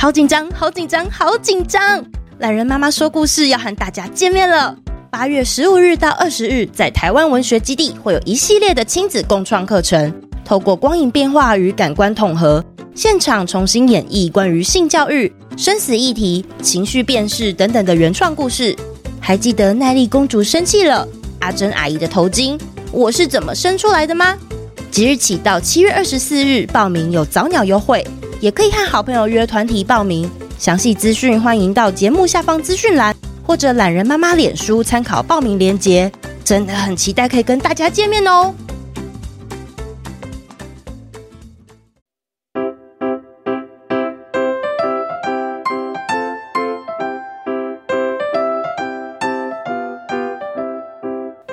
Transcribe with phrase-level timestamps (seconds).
[0.00, 2.04] 好紧张，好紧张，好紧张！
[2.38, 4.72] 懒人妈妈说故事要和大家见面了。
[5.10, 10.14] 八月十五日到二十日，在台湾文学基地会有一系列的亲子共创课程，
[10.44, 12.64] 透过光影变化与感官统合，
[12.94, 18.76] 现场重新演绎关于性教育、生死议题、情绪辨识等等的原创故事。
[19.18, 21.08] 还记得奈莉公主生气了，
[21.40, 22.56] 阿珍阿姨的头巾，
[22.92, 24.38] 我是怎么生出来的吗？
[24.92, 28.06] 即日起到七月二十四日报名有早鸟优惠，
[28.40, 30.30] 也可以和好朋友约团体报名。
[30.58, 33.14] 详细资讯欢迎到节目下方资讯栏
[33.44, 36.10] 或者懒人妈妈脸书参考报名链接。
[36.44, 38.54] 真的很期待可以跟大家见面哦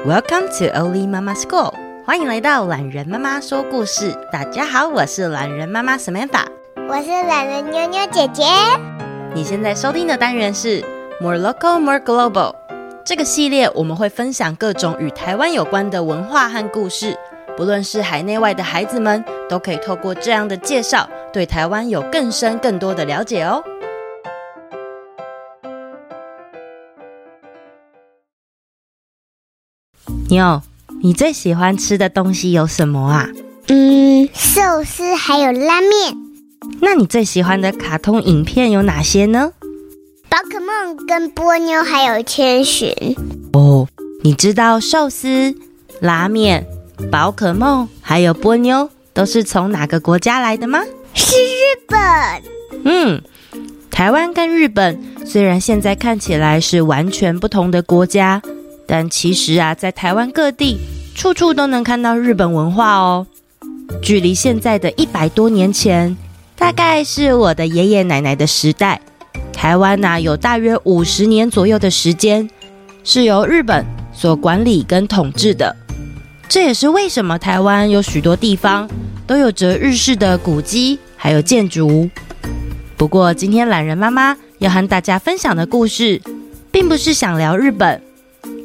[0.05, 1.73] ！Welcome to Oli Mama School，
[2.05, 4.15] 欢迎来到懒人妈妈说故事。
[4.31, 6.45] 大家好，我是懒人妈妈 Samantha，
[6.87, 8.43] 我是懒人妞妞姐姐。
[9.33, 10.85] 你现在收听的单元是
[11.19, 12.53] More Local More Global。
[13.03, 17.17] 这个系列我们会分享各种与台湾有关的文化和故事，
[17.57, 23.63] 不论是海内外的孩子们，都可以透过这样的介绍，对台湾有更深更多的了解哦。
[30.29, 30.61] 妞，
[31.01, 33.27] 你最喜欢吃的东西有什么啊？
[33.69, 36.24] 嗯，寿司还有拉面。
[36.85, 39.51] 那你最喜欢的卡通影片有哪些呢？
[40.29, 42.93] 宝可梦跟波妞还有千寻。
[43.53, 43.87] 哦，
[44.21, 45.55] 你知道寿司、
[45.99, 46.63] 拉面、
[47.11, 50.83] 宝可梦还有波妞都是从哪个国家来的吗？
[51.15, 51.99] 是日本。
[52.83, 53.19] 嗯，
[53.89, 58.43] 台湾跟日本虽然现在看起来是完全不同的国家。
[58.85, 60.77] 但其实啊，在台湾各地，
[61.15, 63.25] 处处都能看到日本文化哦。
[64.03, 66.15] 距离现在的一百多年前，
[66.65, 68.99] 大概是我的爷爷奶奶的时代，
[69.53, 72.49] 台湾呐、有大约五十年左右的时间，
[73.03, 75.75] 是由日本所管理跟统治的。
[76.49, 78.89] 这也是为什么台湾有许多地方
[79.27, 82.09] 都有着日式的古迹，还有建筑。
[82.97, 86.19] 不过，今天懒人妈妈要和大家分享的故事，
[86.71, 88.01] 并不是想聊日本。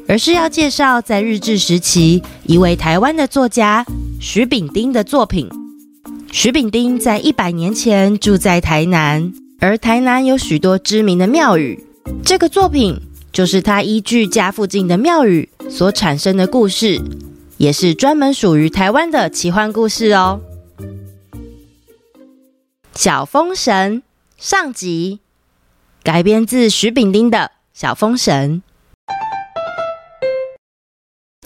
[0.08, 3.84] 而是要介绍在日治时期一位台湾的作家
[4.18, 5.50] 徐丙丁的作品。
[6.32, 11.84] 许丙丁在一百年前住在台南，而台南有许多知名的庙宇。
[12.24, 13.00] 这个作品
[13.32, 17.00] 就是他依据家附近的庙宇所产生的故事，
[17.56, 20.40] 也是专门属于台湾的奇幻故事哦。
[22.94, 24.02] 小风神
[24.36, 25.18] 上集，
[26.04, 27.38] 改编自许丙丁的
[27.72, 28.62] 《小风神》。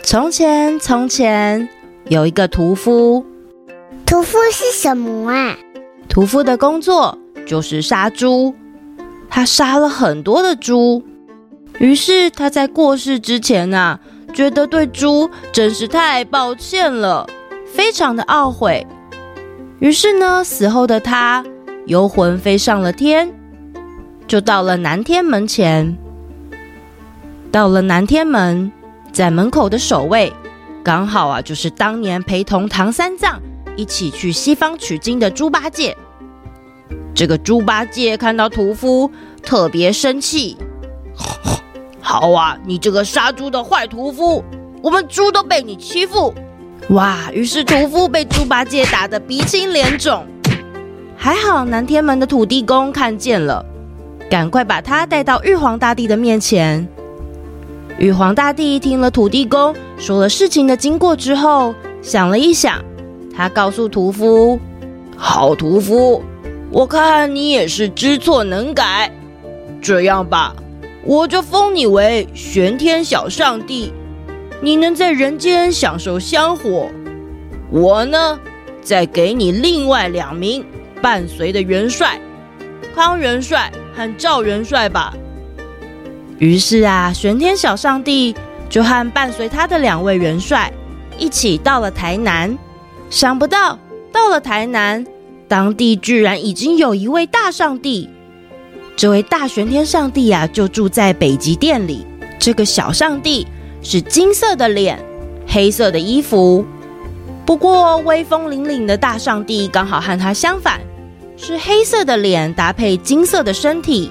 [0.03, 1.71] 从前，从前
[2.09, 3.25] 有一个屠夫。
[4.15, 5.57] 屠夫是什么啊？
[6.09, 8.55] 屠夫的工作就是杀猪。
[9.29, 11.03] 他杀了很多的猪，
[11.81, 13.99] 于是他在过世之前啊，
[14.33, 17.27] 觉得对猪真是太抱歉了，
[17.67, 18.87] 非常的懊悔。
[19.81, 21.45] 于是呢，死后的他
[21.87, 23.35] 游魂飞上了天，
[24.29, 25.99] 就到了南天门前。
[27.51, 28.71] 到了南天门。
[29.11, 30.33] 在门口的守卫，
[30.85, 33.41] 刚好啊，就是当年陪同唐三藏
[33.77, 35.97] 一起去西方取经的猪八戒。
[37.15, 39.11] 这个猪八戒看到屠夫，
[39.43, 40.57] 特别生气。
[42.01, 44.45] 好啊，你这个杀猪的坏屠夫，
[44.83, 46.35] 我们猪都被你欺负。
[46.91, 47.31] 哇！
[47.33, 50.27] 于是屠夫被猪八戒打得鼻青脸肿。
[51.17, 53.65] 还好南天门的土地公看见了，
[54.29, 56.87] 赶快把他带到玉皇大帝的面前。
[57.99, 62.85] 玉皇大帝听了土地公说了事情的经过之后，想了一想，
[63.37, 64.59] 他告诉屠夫
[65.17, 66.23] ：“好屠夫，
[66.71, 69.11] 我看你也是知错能改。
[69.83, 70.55] 这样吧，
[71.05, 73.93] 我就封你为玄天小上帝，
[74.61, 76.89] 你能在人间享受香火。
[77.71, 78.39] 我呢，
[78.83, 80.65] 再给你另外两名
[81.03, 82.21] 伴随的元帅，
[82.95, 85.13] 康元帅和赵元帅吧。”
[86.39, 88.35] 于是啊，玄天小上帝
[88.69, 90.73] 就和伴随他的两位元帅
[91.19, 92.57] 一起到了台南。
[93.11, 93.79] 想不到
[94.13, 95.07] 到了台南，
[95.47, 98.09] 当地居然已经有一位大上帝。
[98.97, 102.07] 这位大玄天上帝啊，就住在北极殿里。
[102.39, 103.47] 这个小上帝
[103.83, 105.03] 是金色的脸，
[105.47, 106.65] 黑色的衣服。
[107.47, 110.81] 不过威风凛凛的大上帝刚好和他相反，
[111.37, 114.11] 是黑色的脸搭配金色的身体。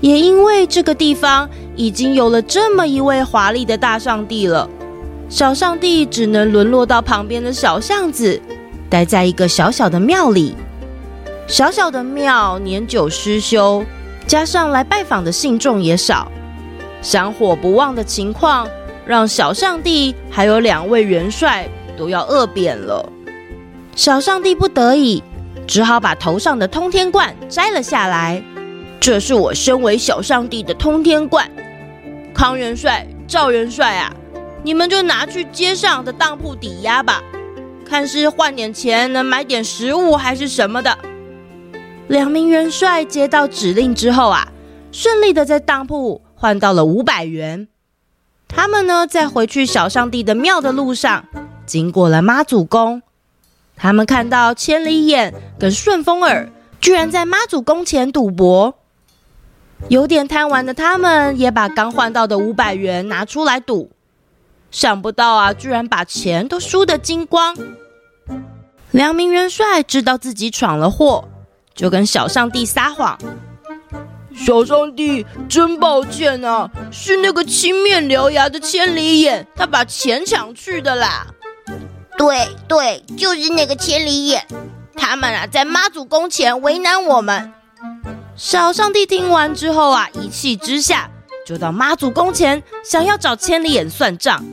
[0.00, 4.68] 也因为这个地方已经有了这么一位华丽的大上帝了，
[5.30, 8.42] 小上帝只能沦落到旁边的小巷子，
[8.90, 10.56] 待在一个小小的庙里。
[11.46, 13.84] 小小的庙年久失修，
[14.26, 16.30] 加上来拜访的信众也少，
[17.00, 18.68] 香火不旺的情况，
[19.06, 23.08] 让小上帝还有两位元帅都要饿扁了。
[23.94, 25.22] 小上帝不得已，
[25.64, 28.42] 只好把头上的通天冠摘了下来。
[28.98, 31.48] 这是我身为小上帝的通天冠。
[32.34, 34.12] 康元帅、赵元帅啊，
[34.62, 37.22] 你们就拿去街上的当铺抵押吧，
[37.84, 40.98] 看是换点钱能买点食物还是什么的。
[42.08, 44.52] 两名元帅接到指令之后啊，
[44.92, 47.68] 顺利的在当铺换到了五百元。
[48.48, 51.24] 他们呢，在回去小上帝的庙的路上，
[51.64, 53.00] 经过了妈祖宫。
[53.76, 58.74] 他们看到千里眼跟顺风耳居然在妈祖宫前赌博，
[59.88, 63.90] 有点贪玩的他们也把刚换到的五百元拿出来赌，
[64.70, 67.56] 想不到啊，居然把钱都输得精光。
[68.90, 71.28] 两名元帅知道自己闯了祸，
[71.74, 73.18] 就跟小上帝撒谎
[74.34, 81.26] ：“小上帝，真抱歉啊，是那个青面獠牙的千里眼，他把钱抢去的啦。”
[82.18, 84.46] 对对，就是那个千里眼，
[84.94, 87.52] 他们啊在妈祖宫前为难我们。
[88.36, 91.08] 小上帝听完之后啊，一气之下
[91.46, 94.44] 就到妈祖宫前想要找千里眼算账，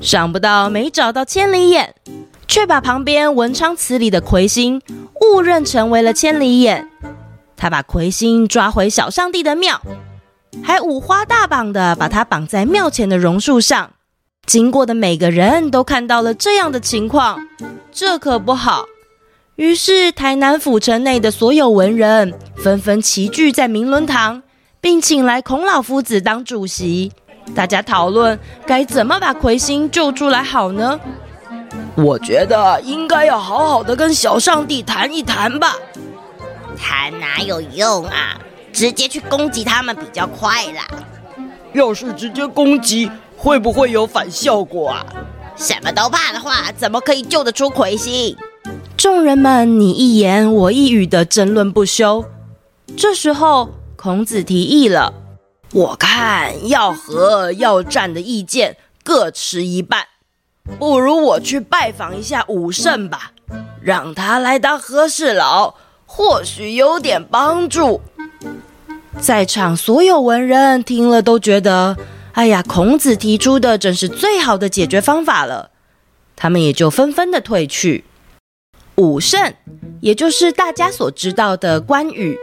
[0.00, 1.94] 想不到没找到千里眼，
[2.46, 4.80] 却把旁边文昌祠里的魁星
[5.20, 6.88] 误认成为了千里眼。
[7.56, 9.80] 他把魁星抓回小上帝的庙，
[10.62, 13.92] 还五花大绑的把他绑在庙前的榕树上。
[14.46, 17.48] 经过的每个人都看到了这样的情况，
[17.90, 18.86] 这可不好。
[19.56, 24.42] 于是台南府城内的所有文人纷纷齐聚在明伦堂，
[24.80, 27.10] 并请来孔老夫子当主席，
[27.54, 30.98] 大家讨论该怎么把魁星救出来好呢？
[31.94, 35.76] 我觉得应该要好好的跟小上帝谈一谈吧。
[36.76, 38.38] 谈哪有用啊？
[38.72, 40.86] 直接去攻击他们比较快啦。
[41.72, 43.10] 要是直接攻击。
[43.38, 45.04] 会不会有反效果啊？
[45.56, 48.34] 什么都怕的话，怎么可以救得出魁星？
[48.96, 52.24] 众人们你一言我一语的争论不休。
[52.96, 55.12] 这时候，孔子提议了
[55.76, 60.06] ：“我看要和要战的意见各持一半，
[60.78, 63.32] 不如我去拜访一下武圣吧，
[63.82, 65.74] 让他来当和事佬，
[66.06, 68.00] 或许有点帮助。”
[69.20, 71.98] 在场所有文人听了都觉得。
[72.32, 75.70] 哎呀，孔子提出的真是最好的解决方法了，
[76.36, 78.04] 他们也就纷纷的退去。
[78.94, 79.52] 武圣，
[80.00, 82.38] 也就是大家所知道的关羽。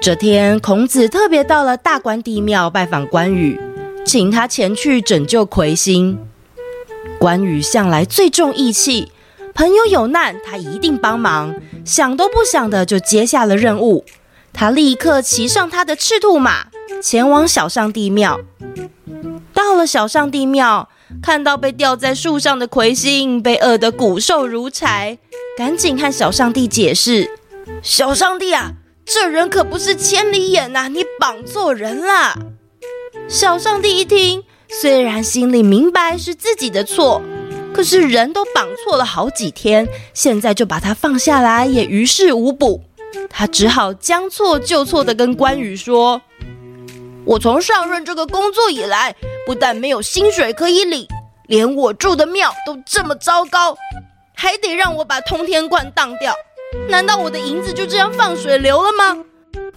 [0.00, 3.58] 这天，孔子特别到了大关帝庙拜访关羽，
[4.04, 6.18] 请他前去拯救魁星。
[7.18, 9.10] 关羽向来最重义气，
[9.52, 11.54] 朋友有难他一定帮忙，
[11.84, 14.04] 想都不想的就接下了任务。
[14.52, 16.66] 他立刻骑上他的赤兔马，
[17.02, 18.38] 前往小上帝庙。
[19.52, 20.88] 到了小上帝庙，
[21.20, 25.18] 看到被吊在树上的魁星被饿得骨瘦如柴，
[25.58, 27.30] 赶紧和小上帝解释
[27.82, 28.74] ：“小上帝啊，
[29.06, 32.36] 这人可不是千里眼呐，你绑错人了。”
[33.28, 37.22] 小上帝一听，虽然心里明白是自己的错，
[37.72, 42.82] 可是人都绑错了好几天，现在就把他放下来也于事无补，
[43.30, 46.20] 他只好将错就错地跟关羽说。
[47.24, 49.14] 我从上任这个工作以来，
[49.46, 51.06] 不但没有薪水可以领，
[51.46, 53.76] 连我住的庙都这么糟糕，
[54.34, 56.34] 还得让我把通天冠当掉。
[56.88, 59.24] 难道我的银子就这样放水流了吗？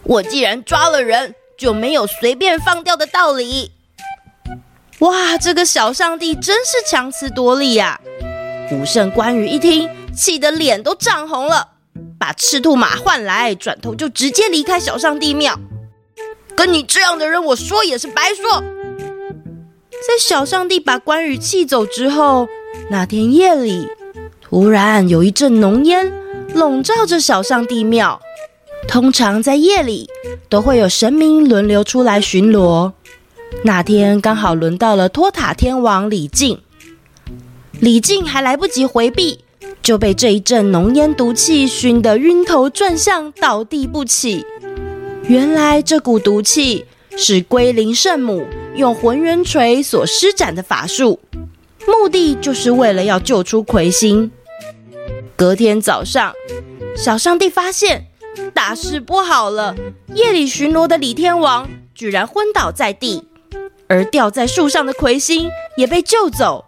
[0.04, 3.72] 我既然抓了人，就没有随便放掉的道理。
[5.00, 8.00] 哇，这个小上帝真是强词夺理呀！
[8.72, 11.70] 武圣关羽一听，气得脸都涨红了，
[12.20, 15.60] 把赤兔马换来，转头就直接离开小上帝庙。
[16.56, 18.64] 跟你这样的人，我说也是白说。
[19.92, 22.48] 在小上帝把关羽气走之后，
[22.90, 23.88] 那天夜里，
[24.42, 26.12] 突然有一阵浓烟
[26.54, 28.20] 笼罩着小上帝庙。
[28.88, 30.10] 通常在夜里
[30.48, 32.94] 都会有神明轮流出来巡逻。
[33.64, 36.60] 那天刚好轮到了托塔天王李靖，
[37.80, 39.40] 李靖还来不及回避，
[39.84, 44.46] 就被这一阵浓烟毒气熏得晕头转向，倒地不起。
[45.24, 46.86] 原来这股毒气
[47.18, 51.20] 是龟灵圣母用浑元锤所施展的法术，
[51.86, 54.32] 目的就是为了要救出魁星。
[55.40, 56.34] 隔天早上，
[56.98, 58.08] 小上帝发现
[58.54, 59.74] 大事不好了，
[60.14, 61.66] 夜里巡逻的李天王
[61.96, 63.26] 居然昏倒在地，
[63.88, 66.66] 而吊在树上的魁星也被救走。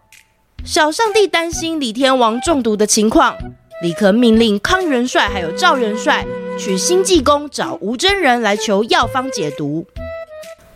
[0.64, 3.36] 小上帝担心李天王中毒的情况，
[3.82, 6.26] 立刻命令康元帅还有赵元帅。
[6.58, 9.86] 去星济宫找吴真人来求药方解毒。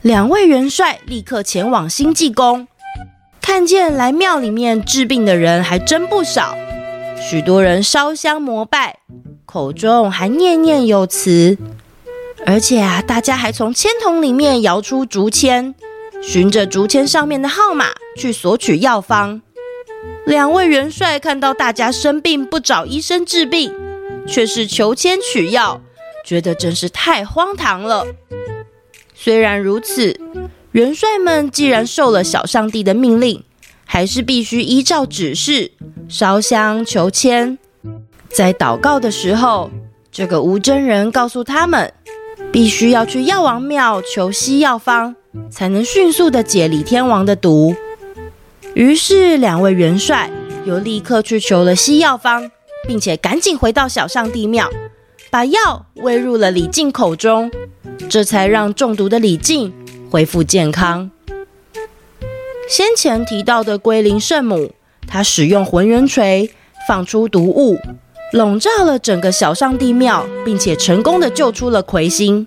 [0.01, 2.67] 两位元帅立刻前往星济宫，
[3.41, 6.57] 看见来庙里面治病的人还真不少，
[7.27, 8.99] 许多人烧香膜拜，
[9.47, 11.57] 口中还念念有词。
[12.45, 15.73] 而且啊，大家还从签筒里面摇出竹签，
[16.21, 19.41] 循着竹签上面的号码去索取药方。
[20.27, 23.73] 两位元帅看到大家生病不找医生治病，
[24.27, 25.81] 却是求签取药，
[26.23, 28.05] 觉得真是太荒唐了。
[29.15, 30.15] 虽然如此，
[30.73, 33.43] 元帅们既然受了小上帝的命令，
[33.85, 35.71] 还是必须依照指示
[36.09, 37.57] 烧香求签。
[38.27, 39.71] 在祷告的时候，
[40.11, 41.93] 这个吴真人告诉他们。
[42.51, 45.13] 必须要去药王庙求西药方，
[45.49, 47.75] 才能迅速的解李天王的毒。
[48.73, 50.29] 于是，两位元帅
[50.65, 52.49] 又立刻去求了西药方，
[52.87, 54.69] 并且赶紧回到小上帝庙，
[55.29, 57.51] 把药喂入了李靖口中，
[58.09, 59.73] 这才让中毒的李靖
[60.09, 61.11] 恢复健康。
[62.67, 64.73] 先前提到的龟灵圣母，
[65.07, 66.51] 她使用浑元锤
[66.87, 67.77] 放出毒雾。
[68.31, 72.45] 笼罩了整个小上帝庙，并且成功的救出了魁星。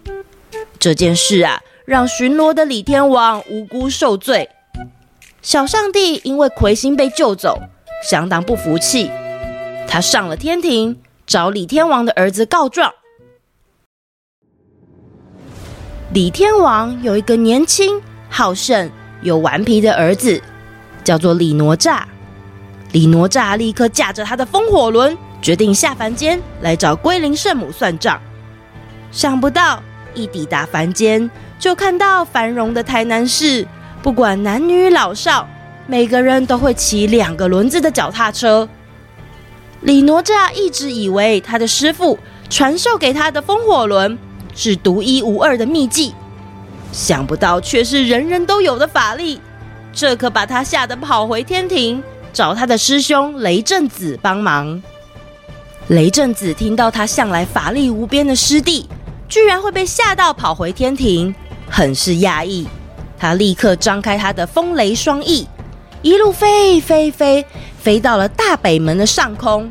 [0.79, 4.51] 这件事啊，让巡逻的李天王无辜受罪。
[5.41, 7.59] 小上帝因为魁星被救走，
[8.03, 9.11] 相当不服气。
[9.87, 12.93] 他上了天庭，找李天王的儿子告状。
[16.13, 18.91] 李天王有一个年轻、好胜
[19.23, 20.41] 有顽皮的儿子，
[21.03, 22.03] 叫做李哪吒。
[22.93, 25.17] 李哪吒立刻驾着他的风火轮。
[25.41, 28.21] 决定下凡间来找龟灵圣母算账，
[29.13, 29.81] 想不到
[30.13, 33.65] 一抵达凡间，就看到繁荣的台南市，
[34.03, 35.49] 不管男女老少，
[35.87, 38.69] 每个人都会骑两个轮子的脚踏车。
[39.83, 42.19] 李哪吒一直以为他的师父
[42.51, 44.19] 传授给他的风火轮
[44.57, 46.13] 是独一无二的秘技，
[46.93, 49.41] 想不到却是人人都有的法力，
[49.93, 52.03] 这可把他吓得跑回天庭
[52.33, 54.83] 找他的师兄雷震子帮忙。
[55.89, 58.89] 雷震子听到他向来法力无边的师弟，
[59.29, 61.35] 居然会被吓到跑回天庭，
[61.71, 62.67] 很是讶异。
[63.19, 65.47] 他立刻张开他的风雷双翼，
[66.03, 67.45] 一路飞飞飞，
[67.81, 69.71] 飞到了大北门的上空，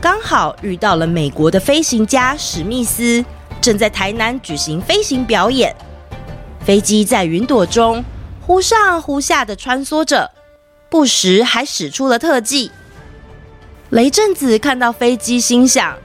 [0.00, 3.24] 刚好遇到了美国的飞行家史密斯，
[3.60, 5.74] 正在台南举行飞行表演。
[6.64, 8.04] 飞机在云朵中
[8.40, 10.30] 忽上忽下的穿梭着，
[10.88, 12.70] 不时还使出了特技。
[13.90, 15.96] 雷震子看到飞机，心想：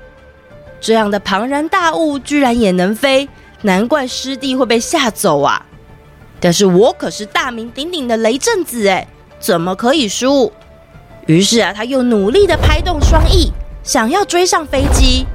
[0.82, 3.30] 这样的庞然大物居然也能飞，
[3.62, 5.66] 难怪师弟会被吓走啊！
[6.40, 9.08] 但是我可是大名鼎鼎的雷震子哎，
[9.40, 10.52] 怎么可以输？
[11.26, 13.52] 于是啊，他又努力地拍动双翼，
[13.84, 15.26] 想要追上飞机。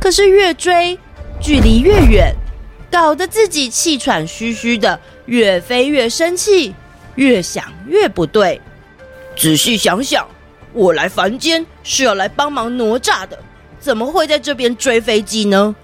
[0.00, 0.98] 可是越追，
[1.40, 2.34] 距离越远，
[2.90, 6.74] 搞得自己气喘吁吁的，越飞越生气，
[7.14, 8.60] 越想越不对。
[9.36, 10.26] 仔细想想。
[10.72, 13.36] 我来凡间是要来帮忙哪吒的，
[13.80, 15.74] 怎么会在这边追飞机呢？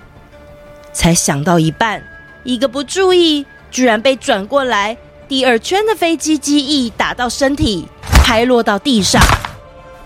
[0.93, 2.01] 才想到一半，
[2.45, 4.97] 一个不注意，居然被转过来
[5.27, 7.89] 第二圈的飞机机翼打到身体，
[8.23, 9.21] 拍落到地上。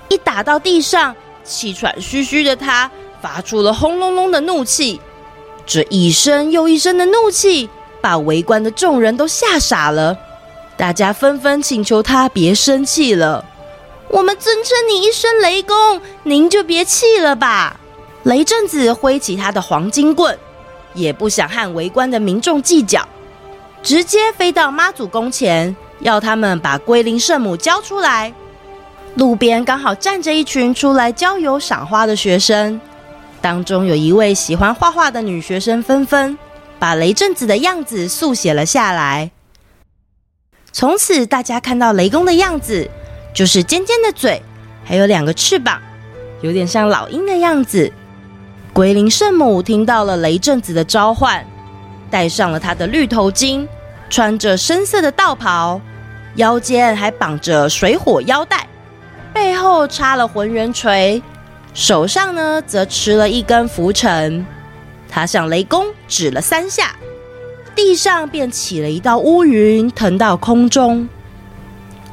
[0.08, 1.14] 一打到地上，
[1.44, 2.90] 气喘吁吁的他
[3.20, 4.98] 发出了轰隆隆的怒气。
[5.66, 7.68] 这一声又一声的怒气，
[8.00, 10.16] 把围观的众人都吓傻了。
[10.76, 13.44] 大家纷纷请求他别生气了。
[14.08, 17.78] 我们尊称你一声雷公，您就别气了吧。
[18.24, 20.36] 雷震子挥起他的黄金棍，
[20.94, 23.06] 也不想和围观的民众计较，
[23.82, 28.32] 直接飞到妈祖宫前，要他们把龟灵圣母交出来。
[29.14, 32.80] 路边刚好站着一群出来郊游赏花的学生，
[33.40, 36.38] 当中有一位喜欢画画的女学生纷纷
[36.78, 39.30] 把雷震子的样子速写了下来。
[40.72, 42.90] 从此，大家看到雷公的样子。
[43.32, 44.42] 就是尖尖的嘴，
[44.84, 45.80] 还有两个翅膀，
[46.42, 47.92] 有点像老鹰的样子。
[48.72, 51.46] 龟灵圣母听到了雷震子的召唤，
[52.10, 53.68] 戴上了他的绿头巾，
[54.10, 55.80] 穿着深色的道袍，
[56.34, 58.66] 腰间还绑着水火腰带，
[59.32, 61.22] 背后插了浑元锤，
[61.72, 64.44] 手上呢则持了一根拂尘。
[65.08, 66.94] 他向雷公指了三下，
[67.74, 71.08] 地上便起了一道乌云，腾到空中。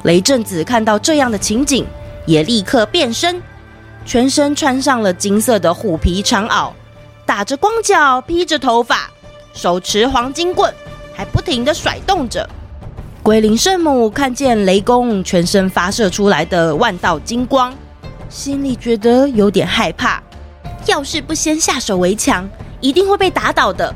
[0.02, 1.86] 雷震子看到这样的情景，
[2.26, 3.40] 也立刻变身，
[4.04, 6.72] 全身穿上了金色的虎皮长袄，
[7.26, 9.10] 打着光脚，披着头发，
[9.52, 10.72] 手持黄金棍，
[11.12, 12.48] 还不停的甩动着。
[13.22, 17.74] 龟灵圣母看见雷公全身发射出来的万道金光，
[18.28, 20.22] 心里觉得有点害怕，
[20.86, 22.48] 要是不先下手为强，
[22.80, 23.94] 一定会被打倒的。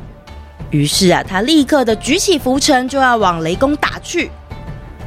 [0.70, 4.30] 于是啊，他立刻的举起拂尘，就要往雷公打去。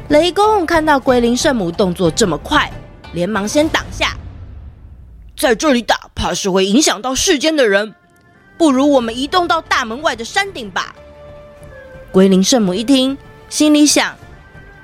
[0.08, 2.70] 雷公看到龟灵圣母动作这么快，
[3.12, 4.16] 连忙先挡下。
[5.36, 7.94] 在这里打，怕是会影响到世间的人，
[8.56, 10.94] 不如我们移动到大门外的山顶吧。
[12.12, 13.18] 龟灵圣母一听，
[13.48, 14.14] 心里想：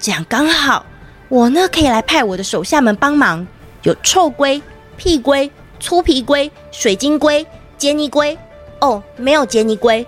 [0.01, 0.85] 这样刚好，
[1.29, 3.47] 我呢可以来派我的手下们帮忙，
[3.83, 4.63] 有臭龟、
[4.97, 7.45] 屁龟、粗皮龟、水晶龟、
[7.77, 8.37] 杰尼龟。
[8.81, 10.07] 哦，没有杰尼龟。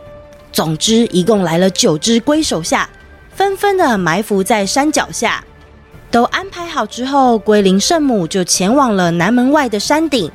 [0.53, 2.89] 总之，一共来了九只龟手下，
[3.35, 5.45] 纷纷的埋伏在山脚下。
[6.11, 10.31] 都安排好之后，龟灵圣母就前往了南门外的山顶。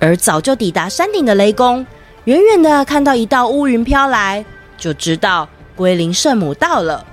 [0.00, 1.84] 而早就抵达山顶的雷公，
[2.24, 4.44] 远远的看到一道乌云飘来，
[4.78, 7.04] 就知道龟灵圣母到了。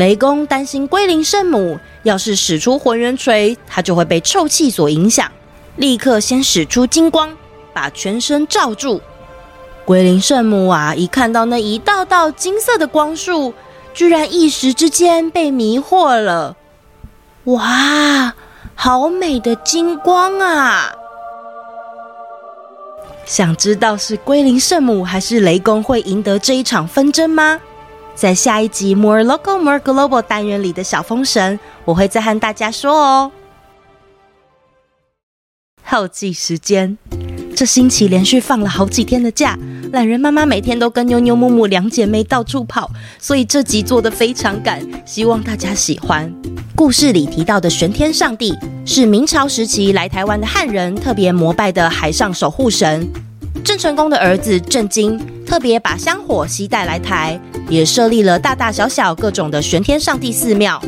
[0.00, 5.30] 雷公担心龟灵圣母要是使出浑元锤，他就会被臭气所影响，
[5.76, 7.36] 立刻先使出金光，
[7.74, 9.02] 把全身罩住。
[9.84, 13.52] 龟灵圣母啊，一看到那一道道金色的光束，
[13.92, 16.56] 居然一时之间被迷惑了。
[17.44, 18.32] 哇，
[18.74, 20.94] 好美的金光啊！
[23.26, 27.60] 想知道是龟灵圣母还是雷公会赢得这一场纷争吗？
[28.14, 33.32] 在下一集 More Local More Global 单元里的小风神，我会再和大家说哦。
[35.82, 36.98] 后记时间。
[37.56, 39.58] 这星期连续放了好几天的假，
[39.92, 46.32] 懒人妈妈每天都跟妞妞、木木两姐妹到处跑，所以这集做得非常赶，希望大家喜欢。
[46.74, 53.06] 故事里提到的玄天上帝是明朝时期来台湾的汉人特别膜拜的海上守护神。
[53.64, 60.80] 郑成功的儿子郑经特别把香火携带来台，也设立了大大小小各种的玄天上帝寺庙，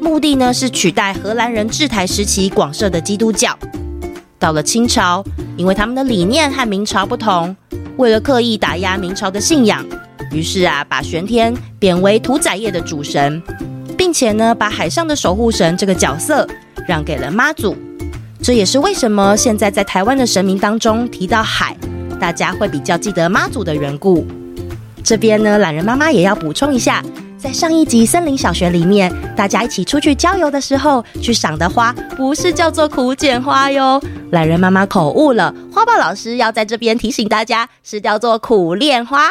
[0.00, 3.58] 目的呢是取代荷兰人治台时期广设的基督教。
[4.38, 5.24] 到了清朝，
[5.56, 7.54] 因为他们的理念和明朝不同，
[7.96, 9.84] 为了刻意打压明朝的信仰，
[10.30, 13.42] 于是啊，把玄天贬为屠宰业的主神，
[13.96, 16.46] 并且呢，把海上的守护神这个角色
[16.86, 17.76] 让给了妈祖。
[18.40, 21.76] 这也是为什么现在在台湾的神明当中提到海，
[22.18, 24.26] 大家会比较记得妈祖的缘故。
[25.04, 27.02] 这边呢，懒人妈妈也要补充一下。
[27.38, 34.02] 在上一集森林小学里面，大家一起出去郊游的时候，去赏的花不是叫做苦楝花哟。
[34.32, 39.30] 懒人妈妈口误了，花豹老师要在这边提醒大家，是叫做苦恋花。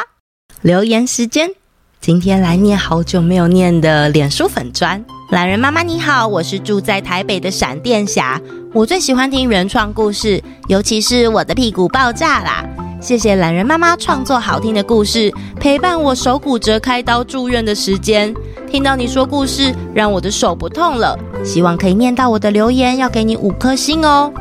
[0.62, 1.52] 留言时间，
[2.00, 8.42] 今天来念好久没有念的脸书粉砖，懒人妈妈你好，我是住在台北的闪电侠，
[8.78, 12.64] 我最喜欢听原创故事，尤其是我的屁股爆炸啦。
[13.02, 18.32] 谢谢懒人妈妈创作好听的故事，陪伴我手骨折开刀住院的时间。
[18.70, 21.18] 听到你说故事，让我的手不痛了。
[21.44, 24.32] 希望可以念到我的留言，要给你五颗星哦。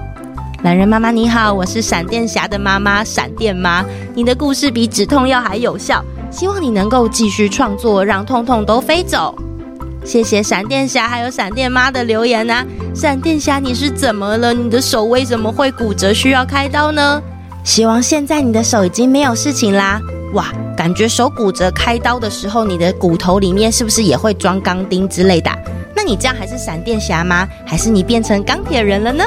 [0.62, 3.82] 懒人妈妈你好，我是闪电侠的妈妈，闪电妈。
[4.14, 9.34] 你的故事比止痛药还有效，希望你能够继续创作，让痛痛都飞走。
[10.06, 12.64] 谢谢闪电侠还有闪电妈的留言啊。
[12.94, 14.54] 闪电侠你是怎么了？
[14.54, 17.20] 你的手为什么会骨折，需要开刀呢？
[17.64, 20.00] 希望现在你的手已经没有事情啦！
[20.32, 25.50] 哇，感觉手骨折开刀的时候，你的骨头里面是不是也会装钢钉之类的？
[25.92, 27.46] 那你这样还是闪电侠吗？
[27.66, 29.24] 还是你变成钢铁人了呢？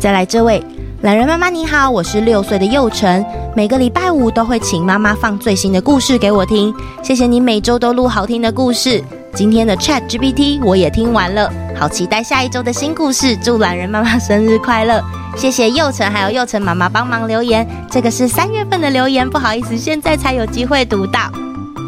[0.00, 0.60] 再来这位
[1.02, 9.00] 懒人妈妈你好，我是六岁的幼辰，每个礼拜五都会请妈妈放最新的故事给我听，谢谢你每周都录好听的故事。
[9.34, 15.02] 今天的 Chat GPT 我也听完了，好期待下一周的新故事，祝懒人妈妈生日快乐！
[15.38, 17.66] 谢谢幼辰，还有幼辰妈妈帮忙留言。
[17.90, 21.32] 这个是三月份的留言，不好意思，现在才有机会读到。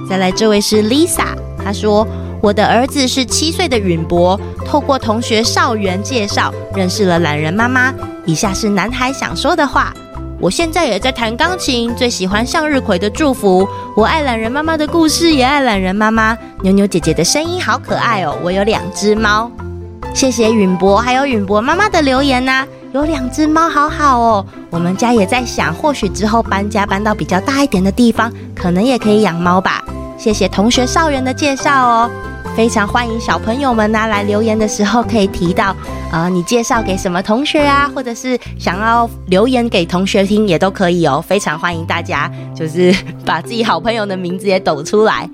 [0.08, 2.06] 再来，这位是 Lisa，她说
[2.40, 7.92] ：“我的儿子是七岁的允博，透过同学少元介绍认识了懒人妈妈。
[8.24, 9.92] 以下是男孩想说的话：
[10.40, 13.66] 我现在也在弹钢琴，最喜欢向日葵的祝福。
[13.96, 16.36] 我爱懒人妈妈的故事，也爱懒人妈妈。
[16.62, 19.50] 妞妞姐姐的声音好可爱哦，我有两只猫。
[20.12, 24.46] 谢谢允博，还有允博妈妈的留言呐、”有两只猫，好好哦。
[24.70, 29.82] 我们家也在想，或许之后搬家搬到比较大一点的地方，可能也可以养猫吧。
[30.18, 32.10] 谢谢同学少元的介绍哦，
[32.54, 35.74] 非常欢迎小朋友们拿来留言的时候可以提到，
[36.14, 41.20] 呃，你介绍给什么同学啊，或者是想要留言给同学听也都可以哦。
[41.20, 42.94] 非常欢迎大家，就是
[43.26, 45.28] 把自己好朋友的名字也抖出来。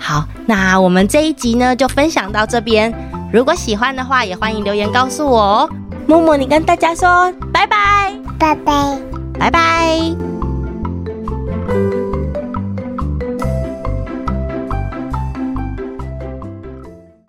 [0.00, 2.92] 好，那我们这一集呢就分享到这边。
[3.32, 5.70] 如果喜欢的话，也欢迎留言告诉我哦。
[6.08, 8.98] 木木，你跟大家说拜拜，拜拜，
[9.38, 10.16] 拜拜。